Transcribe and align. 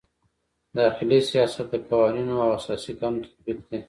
داخلي 0.79 1.19
سیاست 1.31 1.65
د 1.73 1.75
قوانینو 1.89 2.35
او 2.43 2.49
اساسي 2.59 2.91
قانون 2.99 3.21
تطبیق 3.27 3.59
دی. 3.69 3.77